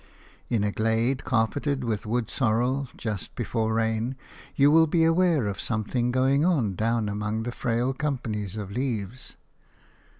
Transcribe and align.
In 0.49 0.63
a 0.63 0.71
glade 0.71 1.23
carpeted 1.23 1.83
with 1.83 2.07
wood 2.07 2.27
sorrel, 2.31 2.87
just 2.97 3.35
before 3.35 3.75
rain, 3.75 4.15
you 4.55 4.71
will 4.71 4.87
be 4.87 5.03
aware 5.03 5.45
of 5.45 5.59
something 5.61 6.11
going 6.11 6.43
on 6.43 6.73
down 6.73 7.07
among 7.07 7.43
the 7.43 7.51
frail 7.51 7.93
companies 7.93 8.57
of 8.57 8.71
leaves. 8.71 9.35